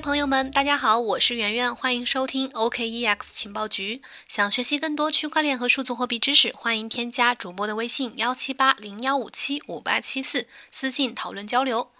[0.00, 4.00] 朋友们，大家好，我是圆圆，欢迎收听 OKEX 情报局。
[4.26, 11.90] 想学习更多区块链和数字货币知识，欢迎添加主播的微信幺七八零幺五七五八七四，私信讨论交流。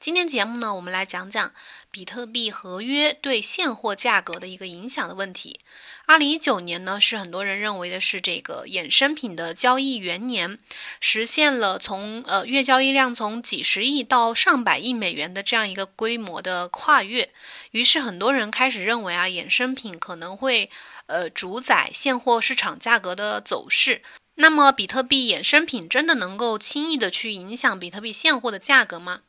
[0.00, 1.52] 今天节目呢，我们来讲讲
[1.90, 5.58] 比特币合约对现货价格的一个影响的问题。
[6.06, 10.60] 二零一九年呢，是很多人认为的是这个衍生品的交易元年，
[11.00, 17.30] 实现了从呃月交易量从几十亿到上百亿美元的这样一个规模的跨越。
[17.72, 20.70] 于是很多人开始认为啊，衍生品可能会
[21.06, 24.02] 呃主宰现货市场价格的走势。
[24.36, 29.22] 那么，比特币衍生品真的能够轻易的去影响比特币现货的价格吗？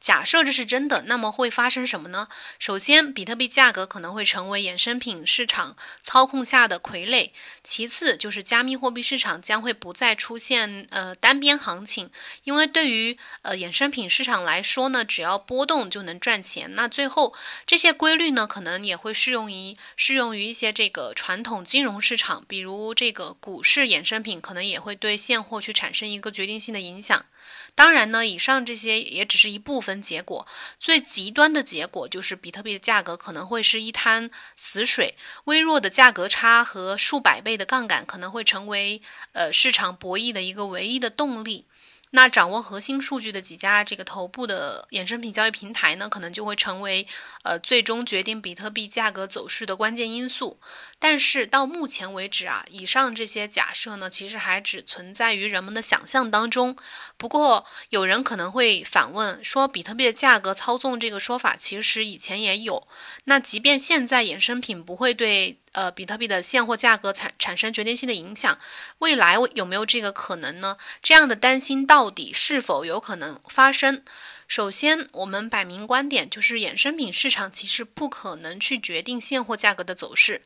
[0.00, 2.28] 假设这是真的，那么会发生什么呢？
[2.58, 7.32] 首先，比特币价格可能会成为衍生品市场操控下的傀儡；
[7.62, 12.10] 其次，就是加密货币市场将会不再出现呃单边行情，
[12.44, 16.74] 因为对于呃衍生品市场来说呢，只要波动就能赚钱。
[16.74, 17.34] 那最后，
[17.66, 27.26] 这些规律呢，可能也会适用于适用于一些这个传统金融市场，比如这个股市衍生品，可能也会对现货去产生一个决定性的影响。
[27.74, 30.46] 当然呢，以上这些也只是一部分结果，
[30.78, 39.00] 最极端的结果就是比特币的价格可能会是一滩死水，微弱的价格差和数百倍的杠杆可能会成为
[39.32, 41.66] 呃市场博弈的一个唯一的动力。
[42.12, 47.06] 那掌握核心数据的几家这个头部的衍生品交易平台呢，可能就会成为
[47.44, 50.58] 呃最终决定比特币价格走势的关键因素。
[50.98, 56.76] 但是到目前为止啊，以上这些假设呢，其实还只存在于人们的想象当中。
[57.16, 62.88] 不过有人可能会反问说，比特币的价格操纵这个说法其实以前也有。
[63.24, 68.58] 那即便现在衍生品不会对呃，比特币的现货价格产产生决定性的影响，
[68.98, 70.76] 未来有没有这个可能呢？
[71.02, 74.02] 这样的担心到底是否有可能发生？
[74.48, 80.42] 首先，我们摆明观点，就是衍生品市场其实不可能去决定现货价格的走势。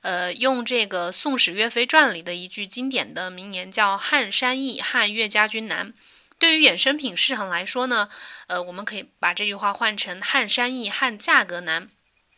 [0.00, 5.94] 呃，用这个《宋史岳飞传》里的一句经典的名言叫“汉山易，汉岳家军难”。
[6.40, 8.08] 对于衍生品市场来说呢，
[8.48, 11.88] 呃，我们可以把这句话换成“汉山易，汉价格难”。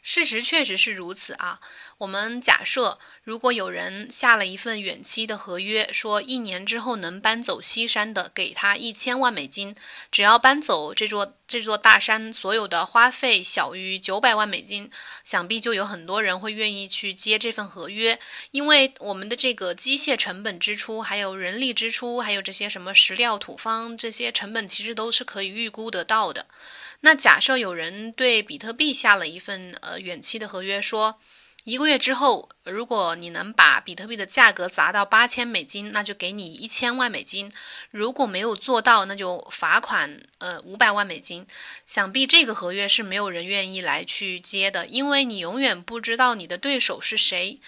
[0.09, 1.59] 事实确实是如此啊。
[1.99, 9.75] 我们假设，如果有人下了一份远期的合约，说一年之后能搬走西山的，给他一千万美金，
[10.13, 14.93] 只要搬走这座这座大山，所有的花费小于九百万美金，
[15.25, 18.21] 想必就有很多人会愿意去接这份合约，
[18.53, 26.47] 因为我们的这个机械成本支出，还有人力支出，还有这些什么石料土方这些成本，其实都是可以预估得到的。
[27.01, 31.21] 那假设有人对比特币下了一份呃远期的合约，说。
[31.65, 37.51] 一个月之后，如果你能把比特币的价格砸到八千美金，那就给你一千万美金；
[37.91, 41.45] 如果没有做到，那就罚款呃五百万美金。
[41.85, 47.59] 想必这个合约是没有人愿意来去接的，因为你永远不知道你的对手是谁。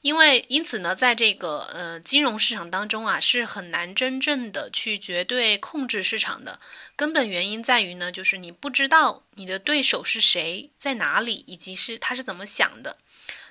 [0.00, 6.60] 因为因此呢，在这个呃金融市场当中啊，是很难真正的去绝对控制市场的。
[6.94, 12.96] 根本原因在于呢，就是你不知道你的对手是谁，在哪里，以及是他是怎么想的。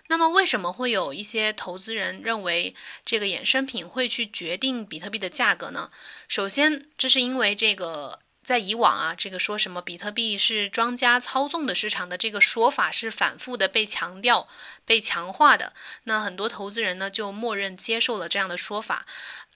[0.10, 5.92] 那么，为什么会有一些投资人认为这个衍生品会去决定比特币的价格呢？
[6.30, 14.48] 首先，这是因为这个在以往啊，这个说什么比特币是庄家操纵的市场的这个说法是反复的被强调、
[14.86, 15.74] 被强化的。
[16.06, 19.06] 那很多投资人呢就默认接受了这样的说法。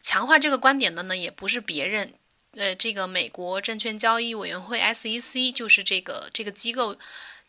[0.02, 2.13] 强化这个观点的呢也不是别人，
[2.57, 6.97] 呃，这个美国证券交易委员会 SEC 就是这个这个机构。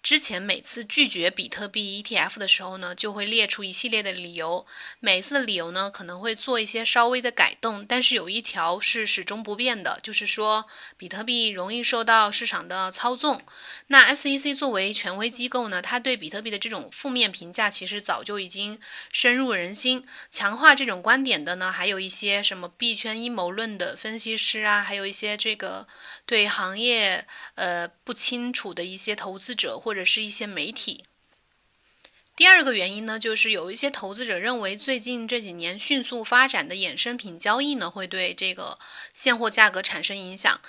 [0.03, 4.67] 之前每次拒绝比特币 ETF 的时候呢，就会列出一系列的理由。
[4.99, 13.43] 每次的理由呢，可能会做一些稍微的改动，但是有一条是始终不变的，就是说比特币容易受到市场的操纵。
[13.87, 18.81] 那 SEC 作为权威机构呢，它对比特币的这种负面评价其实早就已经
[19.13, 20.05] 深入人心。
[20.33, 25.87] 强化这种观点的呢，还有一些什么币圈阴谋论的分析师啊，还有一些这个
[26.27, 27.25] 对行业
[27.55, 31.05] 呃不清楚的一些投资者或或者是一些媒体。
[32.35, 38.79] 第二个原因呢，就是有一些投资者认为，最近这几年迅速发展的衍生品交易呢，会对这个
[39.13, 40.63] 现货价格产生影响。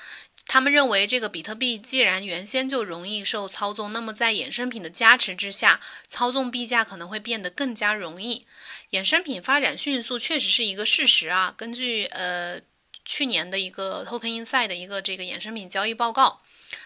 [0.46, 5.80] 他们认为，这个比特币既然原先就容易受操纵，那么在衍生品的加持之下，
[6.10, 8.46] 操纵币价可能会变得更加容易。
[8.92, 11.56] 衍生品发展迅速确实是一个事实啊。
[11.56, 12.60] 根据呃
[13.06, 16.42] 去年的一个 Token Inside 的一个这个衍生品交易报告。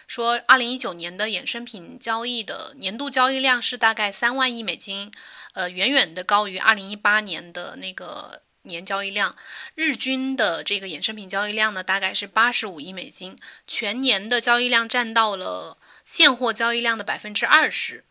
[0.05, 5.11] 说，二零一九年的衍生品交易的年度交易量是大概三万亿美金，
[5.53, 9.35] 呃，远远的高于二零一八年的那个年交易量。
[9.75, 18.03] 日均的这个衍生品交易量呢，大概是八十五亿美金，全年的交易量占到了现货交易量的百分之二十。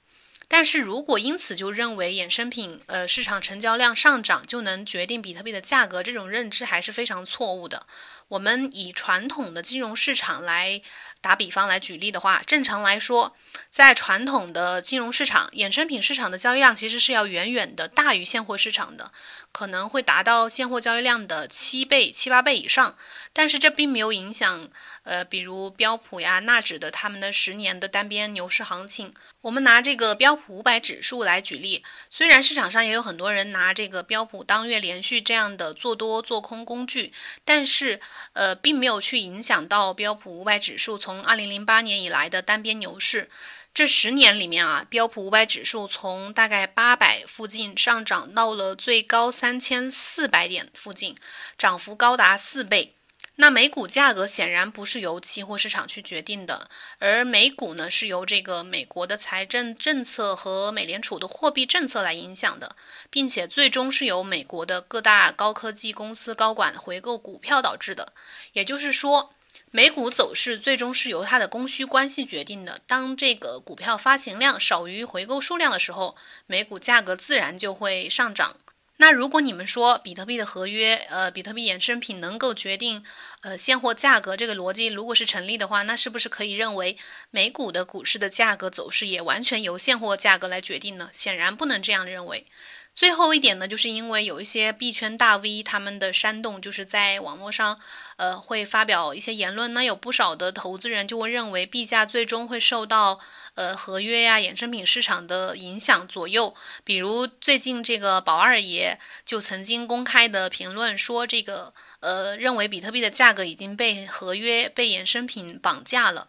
[0.49, 7.87] 但是如果因此就认为衍生品呃市场成交量上涨就能决定比特币的价格，这种认知还是非常错误的。
[8.29, 10.83] 我们以传统的金融市场来。
[11.23, 13.35] 打比方来举例的话，正常来说，
[13.71, 19.11] 在传统的金融市场，衍生品市场的交易量其实是要远远的大于现货市场的，
[19.51, 22.97] 可能会达到现货交易量的七倍、七八倍以上。
[23.33, 24.71] 但是这并没有影响。
[25.03, 29.15] 呃，比如标普呀、纳指的他们的十年的单边牛市行情，
[29.47, 31.85] 我们拿这个标普五百指数来举例。
[32.11, 37.13] 虽然市场上也有很多人拿这个标普当月连续这样的做多做空工具，
[37.45, 38.01] 但是
[38.33, 43.31] 呃，并没有去影响到标普五百指数从二零零八年以来的单边牛市。
[43.73, 51.15] 这十年里面啊，标普五百指数从大概八百附近上涨到了最高三千四百点附近，
[51.57, 52.96] 涨幅高达四倍。
[53.39, 62.75] 那美股价格显然不是由期货市场去决定的，而美股呢是由这个美国的财政政策和美联储的货币政策来影响的，
[63.11, 68.15] 并且最终是由美国的各大高科技公司高管回购股票导致的。
[68.55, 69.35] 也就是说，
[69.71, 72.81] 美股走势最终是由它的供需关系决定的。
[72.87, 76.17] 当这个股票发行量少于回购数量的时候，
[76.47, 78.57] 美股价格自然就会上涨。
[78.99, 83.05] 那如果你们说比特币的合约，呃，比特币衍生品能够决定，
[83.43, 86.97] 呃，现货价格这个逻辑如果是成立的话，那是不是可以认为
[87.31, 91.11] 美股的股市的价格走势也完全由现货价格来决定呢？
[91.13, 92.47] 显然不能这样认为。
[92.95, 97.79] 最后一点呢，就是因为有一些币圈大 V 他们的煽动，就是在网络上，
[98.17, 103.21] 呃，会发表一些言论，那有不少的投资人就会认为币价最终会受到。
[103.57, 106.55] 呃，合约呀，衍生品市场的影响左右。
[106.85, 116.29] 比如最近这个宝二爷就曾经公开的评论说，这个呃，认为比特币的价格已经被合约、被衍生品绑架了。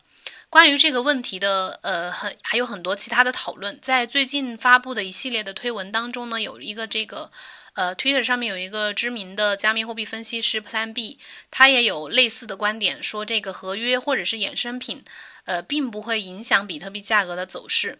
[0.50, 3.78] 关于这个问题的，呃，很还有很多其他的讨论。
[3.82, 7.30] 在最近发布的一系列的推文当中呢，有一个这个。
[7.78, 11.20] 呃，Twitter 上面有一个知名的加密货币分析师 Plan B，
[11.52, 15.04] 他也有类似的观点，说这个合约或者是衍生品，
[15.46, 18.00] 呃，并不会影响比特币价格的走势。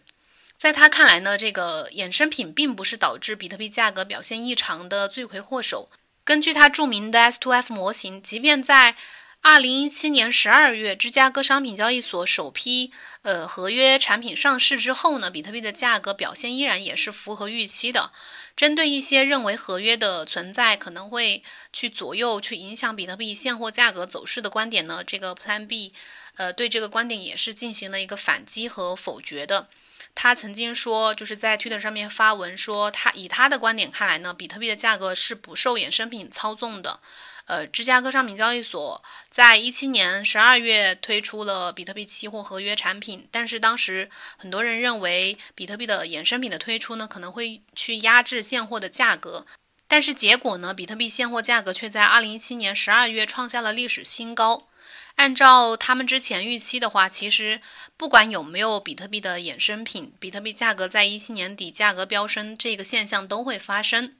[0.56, 5.88] 在他看来呢，这个衍生品并不是导致比特币价格表现异常的罪魁祸首。
[6.24, 8.96] 根据他著名的 S2F 模型，即便在
[9.44, 12.92] 2017年12月芝加哥商品交易所首批
[13.22, 18.10] 呃合约产品上市之后呢，比特币的价格表现依然也是符合预期的。
[18.58, 25.92] 针对一些认为合约的存在可能会去左右、去影响比特币现货价格走势的观点呢，这个 Plan B，
[26.34, 29.68] 呃，对这个观点也是进行了一个反击和否决的。
[30.16, 36.98] 他曾经说，就是在 Twitter 上面发文说，他以他的观点看来呢，比特币的价格是不受衍生品操纵的。
[37.48, 49.46] 呃，芝加哥商品交易所在一七年十二月推出了比特币期货合约产品，但是当时很多人认为比特币的衍生品的推出呢，可能会去压制现货的价格，
[49.88, 54.68] 但是结果呢，比特币现货价格却在二零一七年十二月创下了历史新高。
[55.16, 57.62] 按照他们之前预期的话，其实
[57.96, 64.14] 不管有没有比特币的衍生品，比特币价格在一七年底价格飙升这个现象都会发生。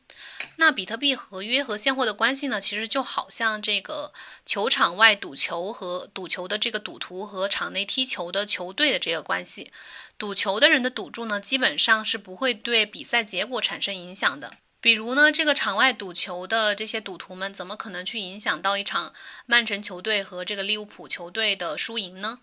[0.56, 2.60] 那比特币合约和现货的关系呢？
[2.60, 4.12] 其实就好像这个
[4.46, 9.70] 球场外赌球和赌球的这个赌徒和场内踢球的球队的这个关系。
[10.16, 14.54] 赌球的人的赌注呢，基本上是不会对比赛结果产生影响的。
[14.80, 19.12] 比如呢，这个场外赌球的这些赌徒们，怎么可能去影响到一场
[19.46, 22.38] 曼城球队和这个利物浦球队的输赢呢？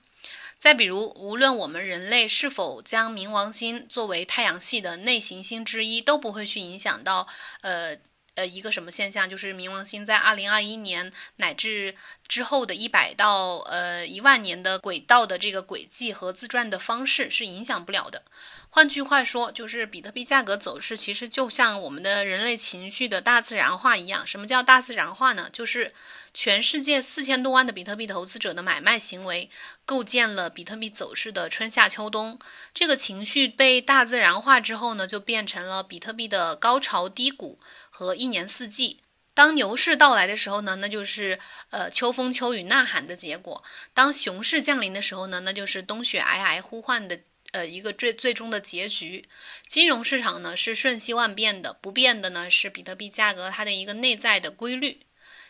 [0.65, 7.27] 再比如，无论我们人类是否将冥王星作为太阳系的内行星之一，都不会去影响到，
[7.61, 7.97] 呃
[8.33, 11.93] 呃一个什么现象，就是冥王星在二零二一年乃至
[12.27, 18.23] 之后的一百到呃一万年的轨道的这个轨迹和自转的方式是影响不了的。
[18.71, 24.25] 换句话说，就是比特币价格走势其实就像我们的人类情绪的大自然化一样。
[24.25, 25.47] 什么叫大自然化呢？
[25.53, 25.93] 就是
[26.35, 29.49] 全世界四千多万的比特币投资者的买卖行为，
[29.85, 32.37] 构建了比特币走势的春夏秋冬。
[32.73, 37.57] 这个情绪被大自然化之后呢，就变成了比特币的高潮低谷
[37.89, 38.99] 和一年四季。
[39.33, 41.39] 当牛市到来的时候呢，那就是
[41.69, 43.63] 呃秋风秋雨呐喊的结果；
[43.93, 47.21] 当熊市降临的时候呢，那就是冬雪皑皑呼唤的。
[47.51, 49.29] 呃，一个最最终的结局，
[49.65, 54.99] 金融市场呢是瞬息万变的，不变的呢是比特币价格它的一个内在的规律。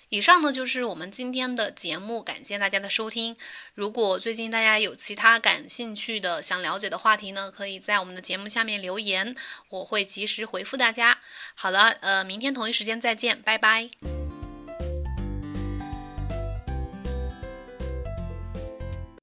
[0.10, 3.36] 以上呢就是我们今天的节目，感谢大家的收听。
[3.74, 9.36] 如果最近大家有其他感兴趣的、想了解的话题呢，可以在我们的节目下面留言，
[9.70, 11.20] 我会及时回复大家。
[11.56, 14.25] 好了，呃，明天同一时间再见，拜拜。